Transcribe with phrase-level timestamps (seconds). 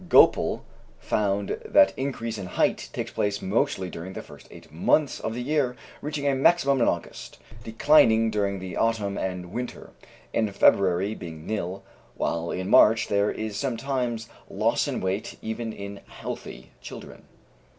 [0.09, 0.61] Goepel
[0.97, 5.43] found that increase in height takes place mostly during the first eight months of the
[5.43, 9.91] year, reaching a maximum in August, declining during the autumn and winter,
[10.33, 11.83] in February being nil,
[12.15, 17.25] while in March there is sometimes loss in weight even in healthy children.